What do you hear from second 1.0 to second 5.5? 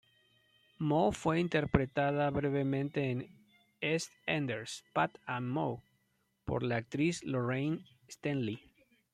fue interpretada brevemente en "EastEnders: Pat and